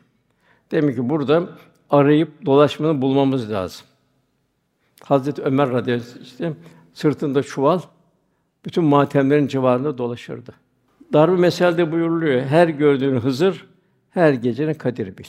[0.71, 1.49] Demek ki burada
[1.89, 3.85] arayıp dolaşmanı bulmamız lazım.
[5.03, 6.53] Hazreti Ömer radıyallahu anh işte
[6.93, 7.79] sırtında çuval
[8.65, 10.53] bütün matemlerin civarında dolaşırdı.
[11.13, 12.41] Darb-ı Mesel'de buyuruluyor.
[12.41, 13.65] Her gördüğün Hızır,
[14.09, 15.25] her gecenin Kadir bil.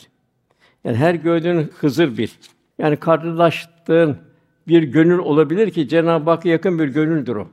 [0.84, 2.28] Yani her gördüğün Hızır bil.
[2.78, 4.16] Yani karşılaştığın
[4.68, 7.48] bir gönül olabilir ki Cenab-ı Hakk'a yakın bir gönüldür o.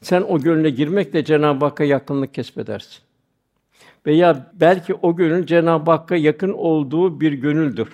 [0.00, 3.05] Sen o gönüle girmekle Cenab-ı Hakk'a yakınlık kesbedersin.
[4.06, 7.88] Veya belki o gönül Cenab-ı Hakk'a yakın olduğu bir gönüldür.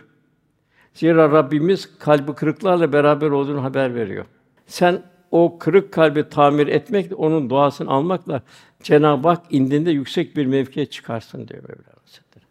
[0.94, 4.24] Zira Rabbimiz kalbi kırıklarla beraber olduğunu haber veriyor.
[4.66, 8.42] Sen o kırık kalbi tamir etmek, onun duasını almakla
[8.82, 12.44] Cenab-ı Hak indinde yüksek bir mevkiye çıkarsın diyor Mevlana Hazretleri.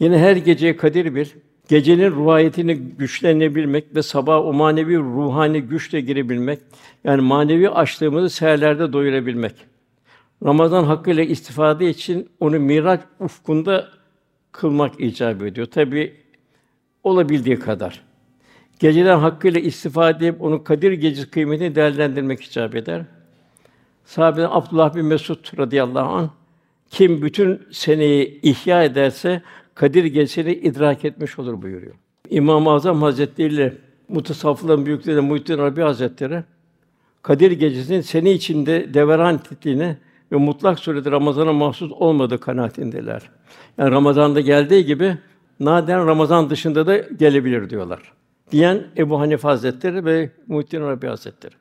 [0.00, 1.34] Yine her geceye kadir bir,
[1.68, 6.58] gecenin ruhiyetini güçlenebilmek ve sabah o manevi ruhani güçle girebilmek,
[7.04, 9.54] yani manevi açlığımızı seherlerde doyurabilmek.
[10.44, 13.88] Ramazan hakkıyla istifade için onu Miraç ufkunda
[14.52, 15.66] kılmak icap ediyor.
[15.66, 16.14] Tabi
[17.04, 18.02] olabildiği kadar.
[18.78, 23.04] Geceden hakkıyla istifade edip onun Kadir Gecesi kıymetini değerlendirmek icap eder.
[24.04, 26.30] Sahabeden Abdullah bin Mesud radıyallahu an
[26.90, 29.42] kim bütün seneyi ihya ederse
[29.74, 31.94] Kadir Gecesi'ni idrak etmiş olur buyuruyor.
[32.30, 33.74] İmam-ı Azam Hazretleri ile
[34.08, 36.44] mutasavvıfların büyükleri Muhittin Arabi Hazretleri
[37.22, 39.96] Kadir Gecesi'nin sene içinde deveran ettiğini
[40.32, 43.30] ve mutlak surede Ramazan'a mahsus olmadığı kanaatindeler.
[43.78, 45.18] Yani Ramazan'da geldiği gibi
[45.60, 48.12] naden Ramazan dışında da gelebilir diyorlar.
[48.50, 51.54] Diyen Ebu Hanife Hazretleri ve Muhittin Arabi Hazretleri.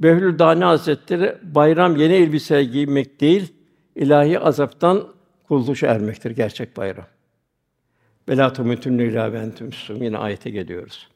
[0.00, 3.52] Behlül Dani Hazretleri bayram yeni elbise giymek değil,
[3.96, 5.08] ilahi azaptan
[5.48, 7.06] kurtuluşa ermektir gerçek bayram.
[8.28, 11.08] Belatu mütünlü ila ventum yine ayete geliyoruz.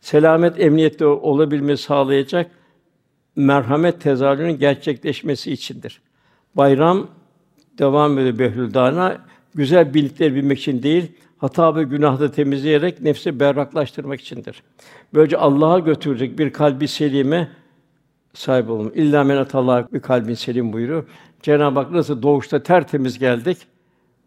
[0.00, 2.50] Selamet emniyette olabilmesi sağlayacak
[3.36, 6.00] merhamet tezahürünün gerçekleşmesi içindir.
[6.54, 7.06] Bayram
[7.78, 9.18] devam ediyor Behlül Dana
[9.54, 14.62] güzel bildikleri bilmek için değil, hata ve günahı temizleyerek nefsi berraklaştırmak içindir.
[15.14, 17.48] Böylece Allah'a götürecek bir kalbi selime
[18.34, 18.92] sahip olun.
[18.94, 19.46] İlla men
[19.92, 21.04] bir kalbin selim buyuruyor.
[21.42, 23.58] Cenab-ı Hak nasıl doğuşta tertemiz geldik,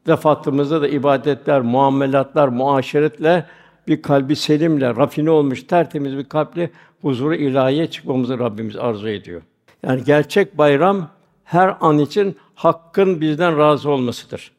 [0.08, 3.46] vefatımızda da ibadetler, muamelatlar, muaşeretle
[3.88, 6.70] bir kalbi selimle, rafine olmuş tertemiz bir kalple
[7.02, 9.42] huzuru ilahiye çıkmamızı Rabbimiz arzu ediyor.
[9.84, 11.10] Yani gerçek bayram
[11.46, 14.52] her an için Hakk'ın bizden razı olmasıdır.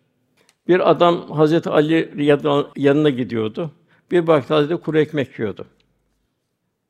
[0.69, 2.11] Bir adam Hazreti Ali
[2.77, 3.71] yanına gidiyordu.
[4.11, 5.67] Bir baktı Hazreti kuru ekmek yiyordu.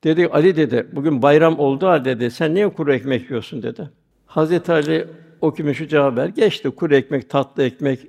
[0.04, 3.90] Dedi Ali dedi, bugün bayram oldu halde dedi, sen niye kuru ekmek yiyorsun dedi.
[4.26, 5.08] Hazreti Ali
[5.40, 8.00] o kime şu cevap ver, geçti kuru ekmek, tatlı ekmek,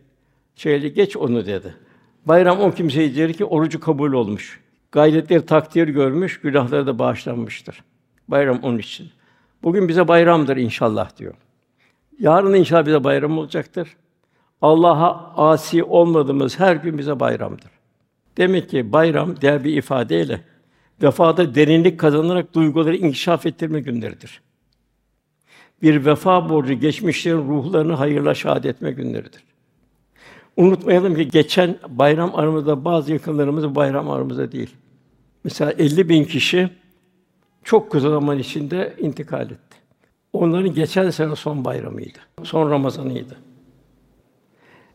[0.55, 1.75] şeyli geç onu dedi.
[2.25, 4.61] Bayram o kimseye diyor ki orucu kabul olmuş.
[4.91, 7.83] Gayretleri takdir görmüş, günahları da bağışlanmıştır.
[8.27, 9.09] Bayram onun için.
[9.63, 11.33] Bugün bize bayramdır inşallah diyor.
[12.19, 13.95] Yarın inşallah bize bayram olacaktır.
[14.61, 17.71] Allah'a asi olmadığımız her gün bize bayramdır.
[18.37, 20.41] Demek ki bayram diğer bir ifadeyle
[21.01, 24.41] vefada derinlik kazanarak duyguları inkişaf ettirme günleridir.
[25.81, 29.43] Bir vefa borcu geçmişlerin ruhlarını hayırla şahit etme günleridir.
[30.57, 34.75] Unutmayalım ki geçen bayram aramızda bazı yakınlarımız bayram aramızda değil.
[35.43, 36.69] Mesela 50 bin kişi
[37.63, 39.66] çok kısa zaman içinde intikal etti.
[40.37, 42.19] Onların geçen sene son bayramıydı.
[42.43, 43.37] Son Ramazanıydı.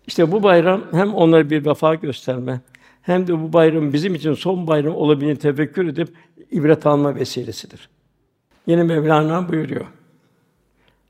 [0.07, 2.61] İşte bu bayram hem onlara bir vefa gösterme,
[3.02, 6.09] hem de bu bayram bizim için son bayram olabildiğini tefekkür edip
[6.50, 7.88] ibret alma vesilesidir.
[8.66, 9.87] Yine Mevlana buyuruyor.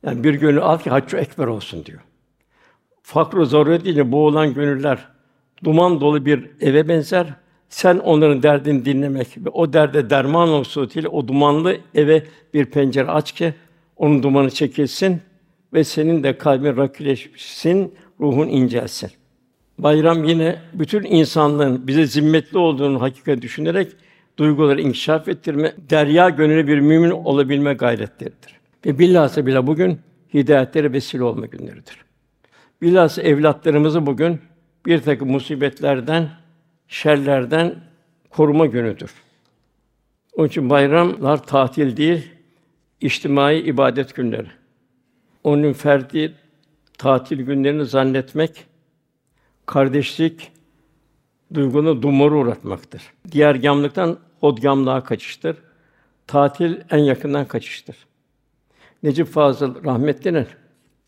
[0.06, 2.00] Yani bir gönül al ki haccı ekber olsun diyor.
[3.02, 5.08] fakr zaruretiyle boğulan gönüller
[5.64, 7.34] duman dolu bir eve benzer.
[7.68, 13.10] Sen onların derdini dinlemek ve o derde derman olsun ile o dumanlı eve bir pencere
[13.10, 13.54] aç ki
[14.02, 15.20] onun dumanı çekilsin
[15.72, 19.10] ve senin de kalbin raküleşsin, ruhun incelsin.
[19.78, 23.92] Bayram yine bütün insanlığın bize zimmetli olduğunu hakika düşünerek
[24.38, 28.60] duyguları inkişaf ettirme, derya gönüllü bir mümin olabilme gayretleridir.
[28.86, 30.00] Ve bilhassa bile bugün
[30.34, 31.96] hidayetlere vesile olma günleridir.
[32.82, 34.40] Bilhassa evlatlarımızı bugün
[34.86, 36.28] bir takım musibetlerden,
[36.88, 37.74] şerlerden
[38.30, 39.10] koruma günüdür.
[40.36, 42.32] Onun için bayramlar tatil değil,
[43.02, 44.48] içtimai ibadet günleri.
[45.44, 46.34] Onun ferdi
[46.98, 48.66] tatil günlerini zannetmek
[49.66, 50.52] kardeşlik
[51.54, 53.02] duygunu dumura uğratmaktır.
[53.32, 55.56] Diğer gamlıktan odgamlığa kaçıştır.
[56.26, 57.96] Tatil en yakından kaçıştır.
[59.02, 60.46] Necip Fazıl rahmetlinin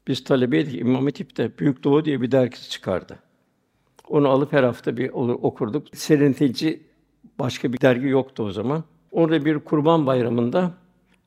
[0.08, 3.18] biz talebeydik İmam Hatip'te Büyük Doğu diye bir dergisi çıkardı.
[4.08, 5.86] Onu alıp her hafta bir okurduk.
[5.96, 6.82] Serintici
[7.38, 8.84] başka bir dergi yoktu o zaman.
[9.10, 10.72] Orada bir Kurban Bayramı'nda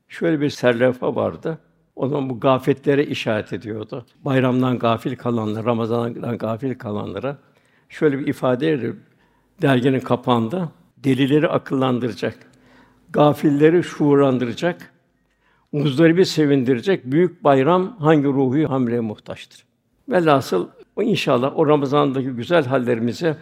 [0.08, 1.58] şöyle bir serlevha vardı.
[1.96, 4.06] O zaman bu gafletlere işaret ediyordu.
[4.24, 7.38] Bayramdan gafil kalanlar, Ramazan'dan gafil kalanlara
[7.88, 8.94] şöyle bir ifade ediyor
[9.62, 10.68] derginin kapağında.
[10.96, 12.38] Delileri akıllandıracak,
[13.10, 14.92] gafilleri şuurlandıracak,
[15.72, 19.64] muzdaribi sevindirecek büyük bayram hangi ruhu hamle muhtaçtır.
[20.08, 20.68] Velhasıl
[21.00, 23.36] inşallah o Ramazan'daki güzel hallerimizi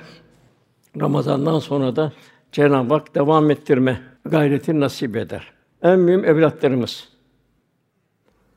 [1.01, 2.13] Ramazan'dan sonra da
[2.53, 5.56] Cenab-ı Hak devam ettirme gayreti nasip eder.
[5.83, 7.09] En mühim evlatlarımız.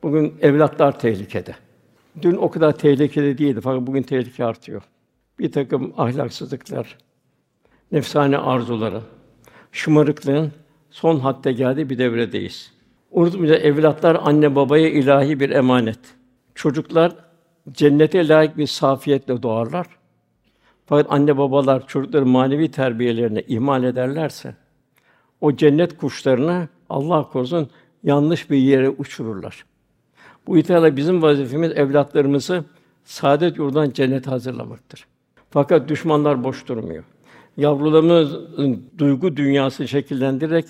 [0.02, 1.54] Bugün evlatlar tehlikede.
[2.22, 4.82] Dün o kadar tehlikeli değildi fakat bugün tehlike artıyor.
[5.38, 6.98] Bir takım ahlaksızlıklar,
[7.92, 9.00] nefsane arzuları,
[9.72, 10.52] şımarıklığın
[10.90, 12.72] son hatta geldiği bir devredeyiz.
[13.10, 15.98] Unutmayacağız evlatlar anne babaya ilahi bir emanet.
[16.54, 17.12] Çocuklar
[17.72, 19.86] cennete layık bir safiyetle doğarlar.
[20.86, 24.54] Fakat anne babalar çocukların manevi terbiyelerine ihmal ederlerse
[25.40, 27.68] o cennet kuşlarını Allah korusun
[28.02, 29.64] yanlış bir yere uçururlar.
[30.46, 32.64] Bu itibarla bizim vazifemiz evlatlarımızı
[33.04, 35.06] saadet yurdundan cennet hazırlamaktır.
[35.50, 37.04] Fakat düşmanlar boş durmuyor.
[37.56, 40.64] Yavrularımızın duygu dünyası şekillendirerek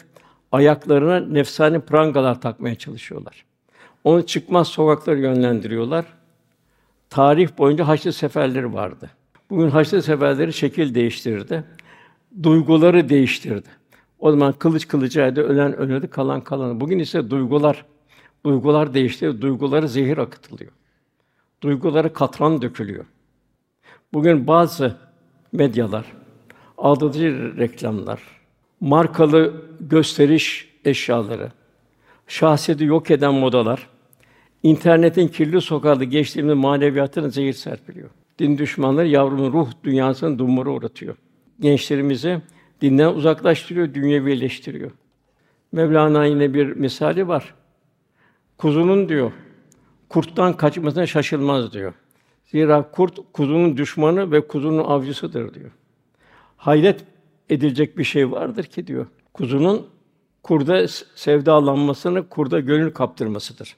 [0.52, 3.44] ayaklarına nefsani prangalar takmaya çalışıyorlar.
[4.04, 6.04] Onu çıkmaz sokaklara yönlendiriyorlar.
[7.10, 9.10] Tarih boyunca haçlı seferleri vardı.
[9.50, 11.64] Bugün haçlı seferleri şekil değiştirdi.
[12.42, 13.68] Duyguları değiştirdi.
[14.20, 16.80] O zaman kılıç kılıcaydı, ölen ölürdü, kalan kalanı.
[16.80, 17.84] Bugün ise duygular
[18.44, 20.72] Duygular değişti, duyguları zehir akıtılıyor.
[21.62, 23.04] Duyguları katran dökülüyor.
[24.12, 24.96] Bugün bazı
[25.52, 26.04] medyalar,
[26.78, 28.22] aldatıcı reklamlar,
[28.80, 31.52] markalı gösteriş eşyaları,
[32.28, 33.88] şahsiyeti yok eden modalar,
[34.62, 38.10] internetin kirli sokakta geçtiğimiz maneviyatını zehir serpiliyor.
[38.38, 41.16] Din düşmanları yavrumun ruh dünyasını dumura uğratıyor.
[41.60, 42.42] Gençlerimizi
[42.80, 44.90] dinden uzaklaştırıyor, dünyevileştiriyor.
[45.72, 47.54] Mevlana yine bir misali var.
[48.58, 49.32] Kuzunun diyor,
[50.08, 51.92] kurttan kaçmasına şaşılmaz diyor.
[52.46, 55.70] Zira kurt kuzunun düşmanı ve kuzunun avcısıdır diyor.
[56.56, 57.04] Hayret
[57.50, 59.06] edilecek bir şey vardır ki diyor.
[59.34, 59.86] Kuzunun
[60.42, 63.76] kurda sevdalanmasını, kurda gönül kaptırmasıdır.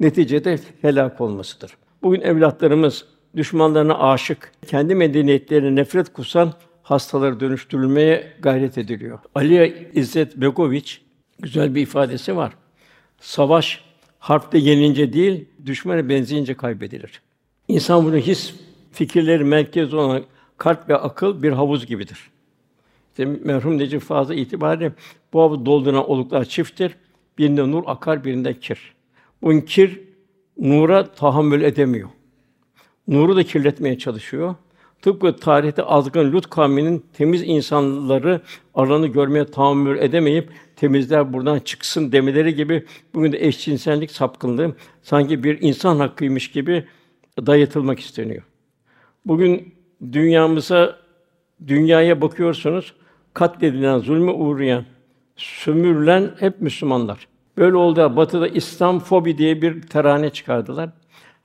[0.00, 1.76] Neticede helak olmasıdır.
[2.02, 6.52] Bugün evlatlarımız düşmanlarına aşık, kendi medeniyetlerine nefret kusan
[6.84, 9.18] hastaları dönüştürülmeye gayret ediliyor.
[9.34, 11.00] Ali İzzet Begoviç
[11.38, 12.52] güzel bir ifadesi var.
[13.20, 13.84] Savaş
[14.18, 17.22] Harpte yenilince değil, düşmana benzeyince kaybedilir.
[17.68, 18.54] İnsan bunu his,
[18.92, 20.22] fikirleri merkez olan
[20.58, 22.30] kalp ve akıl bir havuz gibidir.
[23.10, 24.92] İşte merhum Necip Fazıl itibariyle
[25.32, 26.96] bu havuz dolduran oluklar çifttir.
[27.38, 28.94] Birinde nur akar, birinde kir.
[29.42, 30.00] Bu kir
[30.58, 32.08] nura tahammül edemiyor.
[33.08, 34.54] Nuru da kirletmeye çalışıyor.
[35.04, 38.40] Tıpkı tarihte azgın Lut kavminin temiz insanları
[38.74, 45.58] aranı görmeye tahammül edemeyip temizler buradan çıksın demeleri gibi bugün de eşcinsellik sapkınlığı sanki bir
[45.60, 46.84] insan hakkıymış gibi
[47.46, 48.42] dayatılmak isteniyor.
[49.26, 49.74] Bugün
[50.12, 50.98] dünyamıza
[51.66, 52.94] dünyaya bakıyorsunuz
[53.34, 54.84] katledilen, zulme uğrayan,
[55.36, 57.28] sömürülen hep Müslümanlar.
[57.56, 58.16] Böyle oldu.
[58.16, 60.90] Batı'da İslam fobi diye bir terane çıkardılar.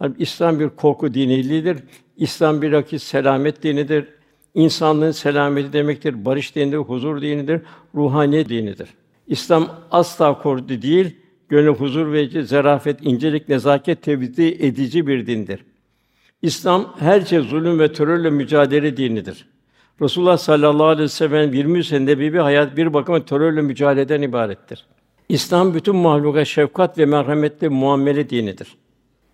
[0.02, 1.78] Yani İslam bir korku dinidir.
[2.18, 4.06] İslam bir akis selamet dinidir.
[4.56, 6.26] İnsanlığın selameti demektir.
[6.26, 7.62] Barış dinidir, huzur dinidir,
[7.96, 8.90] ruhaniyet dinidir.
[9.28, 11.16] İslam asla korku değil,
[11.50, 15.66] gönül huzur verici, zarafet, incelik, nezaket tevzi edici bir dindir.
[16.42, 19.46] İslam her şey zulüm ve terörle mücadele dinidir.
[20.02, 24.86] Resulullah sallallahu aleyhi ve sellem 20 senede bir, bir hayat bir bakıma terörle mücadeleden ibarettir.
[25.30, 28.68] İslam bütün mahluka şefkat ve merhametli muamele dinidir.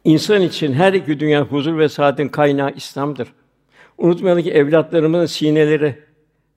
[0.06, 3.28] İnsan için her iki dünya huzur ve saadetin kaynağı İslam'dır.
[3.98, 5.96] Unutmayalım ki evlatlarımızın sineleri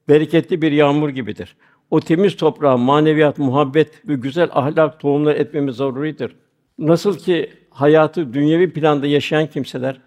[0.09, 1.55] bereketli bir yağmur gibidir.
[1.91, 6.35] O temiz toprağa maneviyat, muhabbet ve güzel ahlak tohumları etmemiz zaruridir.
[6.79, 10.01] Nasıl ki hayatı dünyevi planda yaşayan kimseler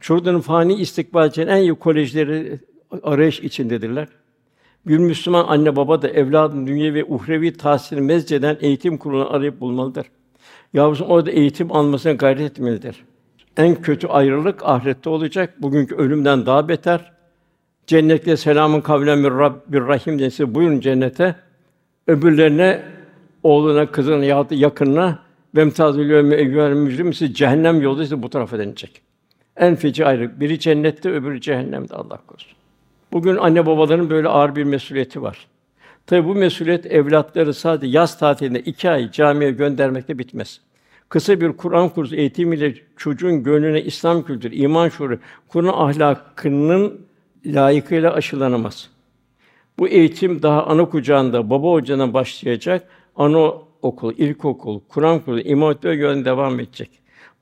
[0.00, 2.60] çocukların fani istikbal için en iyi kolejleri
[3.02, 4.08] arayış içindedirler.
[4.86, 10.06] Bir Müslüman anne baba da evladın dünyevi uhrevi tahsilini mezceden eğitim kurulunu arayıp bulmalıdır.
[10.74, 13.04] Yavrusun orada eğitim almasına gayret etmelidir.
[13.56, 15.62] En kötü ayrılık ahirette olacak.
[15.62, 17.12] Bugünkü ölümden daha beter.
[17.86, 21.36] Cennette selamun kavlen min Rabbir Rahim dense buyurun cennete.
[22.06, 22.82] Öbürlerine
[23.42, 25.18] oğluna, kızına ya da yakınına
[25.56, 29.02] vemtazül yevme eyyuhel mücrim siz cehennem yolu ise bu tarafa denilecek.
[29.56, 30.40] En feci ayrılık.
[30.40, 32.52] Biri cennette, öbürü cehennemde Allah korusun.
[33.12, 35.46] Bugün anne babaların böyle ağır bir mesuliyeti var.
[36.06, 40.60] Tabi bu mesuliyet evlatları sadece yaz tatilinde iki ay camiye göndermekle bitmez.
[41.08, 47.06] Kısa bir Kur'an kursu eğitimiyle çocuğun gönlüne İslam kültürü, iman şuuru, Kur'an ahlakının
[47.46, 48.90] layıkıyla aşılanamaz.
[49.78, 52.88] Bu eğitim daha ana kucağında baba ocağına başlayacak.
[53.16, 56.90] Ana okul, ilkokul, Kur'an kursu, imam hatip yön devam edecek.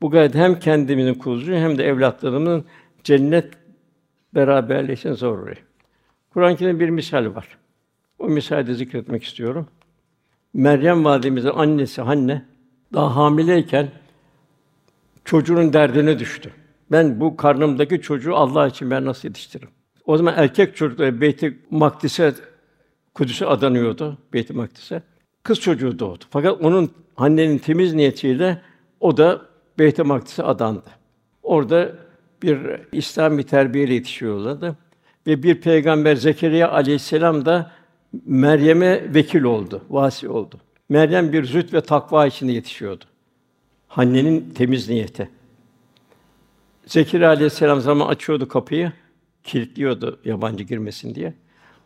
[0.03, 2.64] Bu gayet hem kendimizin kurucu hem de evlatlarımızın
[3.05, 3.53] cennet
[4.35, 5.57] beraberleşin zaruri.
[6.31, 7.59] Kur'an-ı bir misal var.
[8.25, 9.67] O misali zikretmek istiyorum.
[10.55, 12.45] Meryem validemizin annesi Hanne
[12.93, 13.91] daha hamileyken
[15.25, 16.53] çocuğun derdine düştü.
[16.93, 19.71] Ben bu karnımdaki çocuğu Allah için ben nasıl yetiştiririm?
[20.07, 22.35] O zaman erkek çocukları Beyt-i Makdis'e
[23.15, 25.03] Kudüs'e adanıyordu Beyt-i Makdis'e.
[25.43, 26.25] Kız çocuğu doğdu.
[26.31, 28.63] Fakat onun annenin temiz niyetiyle
[29.01, 29.43] o da
[29.79, 30.91] Beyt-i Makdis'e adandı.
[31.43, 31.93] Orada
[32.43, 32.59] bir
[32.93, 34.77] İslam bir terbiyeyle yetişiyorlardı.
[35.27, 37.71] Ve bir peygamber Zekeriya aleyhisselam da
[38.27, 40.57] Meryem'e vekil oldu, vasi oldu.
[40.88, 43.05] Meryem bir züht ve takva içinde yetişiyordu.
[43.88, 45.31] Hanne'nin temiz niyeti.
[46.87, 48.92] Zekeriya aleyhisselam zaman açıyordu kapıyı,
[49.44, 51.35] kilitliyordu yabancı girmesin diye.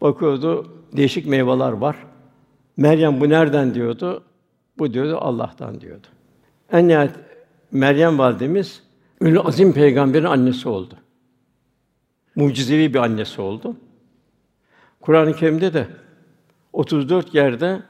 [0.00, 1.96] Bakıyordu, değişik meyveler var.
[2.76, 4.24] Meryem bu nereden diyordu?
[4.78, 6.06] Bu diyordu Allah'tan diyordu.
[6.72, 7.14] En nihayet
[7.72, 8.82] Meryem validemiz
[9.20, 10.94] Ünlü azim peygamberin annesi oldu.
[12.34, 13.76] Mucizevi bir annesi oldu.
[15.00, 15.88] Kur'an-ı Kerim'de de
[16.72, 17.82] 34 yerde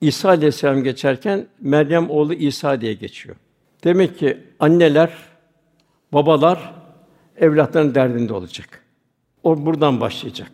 [0.00, 3.36] İsa aleyhisselam geçerken Meryem oğlu İsa diye geçiyor.
[3.84, 5.10] Demek ki anneler,
[6.12, 6.74] babalar
[7.36, 8.84] evlatların derdinde olacak.
[9.42, 10.50] O buradan başlayacak.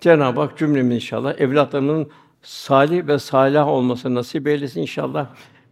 [0.00, 2.10] Cenab-ı Hak cümlemiz inşallah evlatlarının
[2.42, 5.26] salih ve salih olması nasip eylesin inşallah.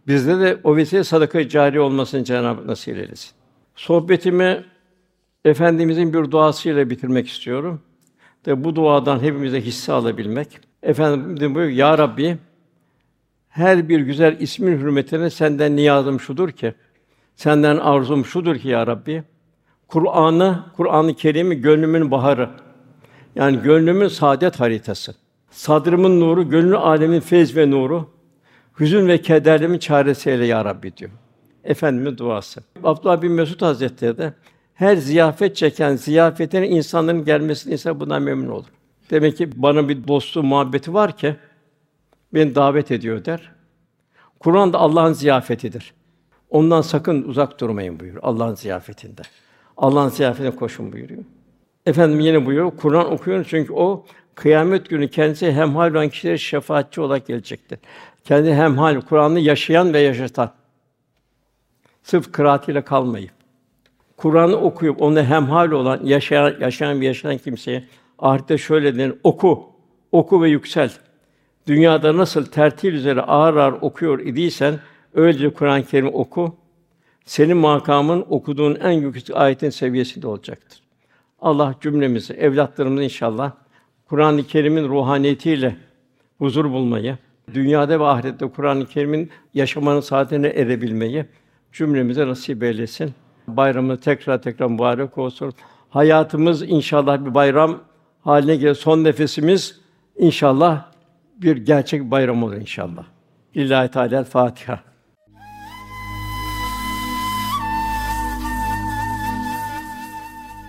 [0.07, 3.31] Bizde de o vesile sadaka cari olmasını Cenab-ı Hak nasip eylesin.
[3.75, 4.63] Sohbetimi
[5.45, 7.81] efendimizin bir duasıyla bitirmek istiyorum.
[8.45, 10.59] De bu duadan hepimize hisse alabilmek.
[10.83, 12.37] Efendim buyuruyor ya Rabbi
[13.49, 16.73] her bir güzel ismin hürmetine senden niyazım şudur ki
[17.35, 19.23] senden arzum şudur ki ya Rabbi
[19.87, 22.49] Kur'an'ı, Kur'an-ı Kerim'i gönlümün baharı.
[23.35, 25.15] Yani gönlümün saadet haritası.
[25.51, 28.09] Sadrımın nuru, gönlü alemin feyz ve nuru.
[28.79, 31.11] Hüzün ve kederlerimin çaresi eyle ya Rabbi diyor.
[31.63, 32.63] Efendimiz duası.
[32.83, 34.33] Abdullah bin Mesud Hazretleri de
[34.73, 38.65] her ziyafet çeken ziyafetine insanların gelmesini ise bundan memnun olur.
[39.13, 41.35] Demek ki bana bir dostu muhabbeti var ki
[42.33, 43.51] beni davet ediyor der.
[44.39, 45.93] Kur'an da Allah'ın ziyafetidir.
[46.49, 49.21] Ondan sakın uzak durmayın buyuruyor Allah'ın ziyafetinde.
[49.77, 51.23] Allah'ın ziyafetine koşun buyuruyor.
[51.85, 52.77] Efendim yine buyuruyor.
[52.77, 57.79] Kur'an okuyoruz çünkü o kıyamet günü kendisi hemhal olan kişilere şefaatçi olarak gelecektir.
[58.23, 60.51] Kendi hemhal Kur'an'ı yaşayan ve yaşatan
[62.03, 63.31] Sırf kıraatiyle kalmayıp
[64.17, 67.83] Kur'an'ı okuyup onu hemhal olan yaşayan yaşayan bir yaşayan kimseye
[68.19, 69.69] ahirette şöyle denir: oku,
[70.11, 70.91] oku ve yüksel.
[71.67, 74.79] Dünyada nasıl tertil üzere ağır ağır okuyor idiysen
[75.13, 76.55] öylece Kur'an-ı Kerim oku.
[77.25, 80.79] Senin makamın okuduğun en yüksek ayetin seviyesinde olacaktır.
[81.41, 83.51] Allah cümlemizi, evlatlarımızı inşallah
[84.05, 85.75] Kur'an-ı Kerim'in ruhaniyetiyle
[86.37, 87.17] huzur bulmayı,
[87.53, 91.25] dünyada ve ahirette Kur'an-ı Kerim'in yaşamanın saatine erebilmeyi
[91.71, 93.13] cümlemize nasip eylesin.
[93.47, 95.53] Bayramı tekrar tekrar mübarek olsun.
[95.89, 97.79] Hayatımız inşallah bir bayram
[98.23, 98.75] haline gelir.
[98.75, 99.79] Son nefesimiz
[100.17, 100.85] inşallah
[101.37, 103.03] bir gerçek bayram olur inşallah.
[103.53, 104.79] İllahi Teala Fatiha.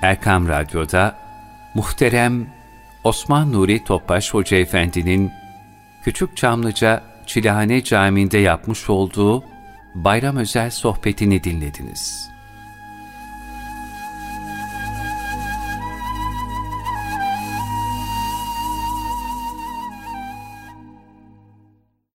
[0.02, 1.14] Erkam Radyo'da
[1.74, 2.46] muhterem
[3.04, 5.30] Osman Nuri Topbaş Hoca Efendi'nin
[6.04, 9.44] Küçük Çamlıca Çilehane Camii'nde yapmış olduğu
[9.94, 12.33] bayram özel sohbetini dinlediniz.